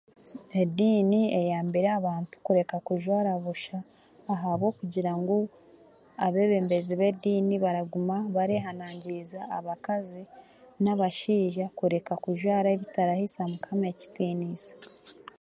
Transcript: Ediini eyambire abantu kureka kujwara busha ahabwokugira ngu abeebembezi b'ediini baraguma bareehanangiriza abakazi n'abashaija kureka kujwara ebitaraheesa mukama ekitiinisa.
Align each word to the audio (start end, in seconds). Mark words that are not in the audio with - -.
Ediini 0.61 1.21
eyambire 1.39 1.89
abantu 1.99 2.33
kureka 2.45 2.75
kujwara 2.87 3.31
busha 3.43 3.77
ahabwokugira 4.33 5.11
ngu 5.19 5.37
abeebembezi 6.25 6.93
b'ediini 6.99 7.55
baraguma 7.63 8.15
bareehanangiriza 8.35 9.41
abakazi 9.57 10.21
n'abashaija 10.83 11.65
kureka 11.77 12.13
kujwara 12.23 12.67
ebitaraheesa 12.75 13.41
mukama 13.51 13.85
ekitiinisa. 13.93 14.73